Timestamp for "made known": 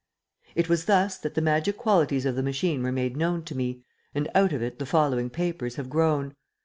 2.91-3.43